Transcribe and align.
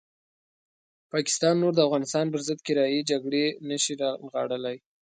پاکستان 1.13 1.55
نور 1.61 1.73
د 1.75 1.79
افغانستان 1.87 2.25
پرضد 2.33 2.59
کرایي 2.67 3.01
جګړې 3.11 3.45
نه 3.69 3.77
شي 3.83 3.93
رانغاړلی. 4.01 4.77